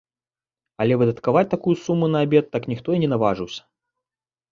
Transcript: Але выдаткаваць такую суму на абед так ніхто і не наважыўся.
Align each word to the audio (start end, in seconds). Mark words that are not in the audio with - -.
Але 0.85 0.93
выдаткаваць 1.01 1.51
такую 1.53 1.75
суму 1.85 2.05
на 2.13 2.19
абед 2.25 2.45
так 2.55 2.63
ніхто 2.73 2.89
і 2.97 3.03
не 3.05 3.09
наважыўся. 3.13 3.61